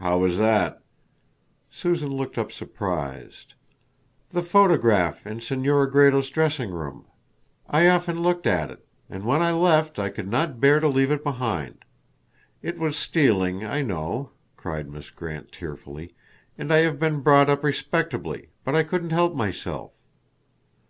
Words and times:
"How 0.00 0.18
was 0.18 0.36
that?" 0.36 0.82
Susan 1.70 2.10
looked 2.10 2.36
up 2.36 2.52
surprised. 2.52 3.54
"The 4.30 4.42
photograph 4.42 5.26
in 5.26 5.40
Senora 5.40 5.90
Gredos' 5.90 6.28
dressing 6.28 6.68
room. 6.70 7.06
I 7.70 7.88
often 7.88 8.20
looked 8.20 8.46
at 8.46 8.70
it, 8.70 8.86
and 9.08 9.24
when 9.24 9.40
I 9.40 9.52
left 9.52 9.98
I 9.98 10.10
could 10.10 10.28
not 10.28 10.60
bear 10.60 10.78
to 10.78 10.88
leave 10.88 11.10
it 11.10 11.24
behind. 11.24 11.86
It 12.60 12.78
was 12.78 12.98
stealing, 12.98 13.64
I 13.64 13.80
know," 13.80 14.28
cried 14.58 14.90
Miss 14.90 15.10
Grant 15.10 15.52
tearfully, 15.52 16.12
"and 16.58 16.70
I 16.70 16.80
have 16.80 16.98
been 16.98 17.20
brought 17.20 17.48
up 17.48 17.64
respectably, 17.64 18.50
but 18.64 18.74
I 18.74 18.82
couldn't 18.82 19.08
help 19.08 19.34
myself." 19.34 19.92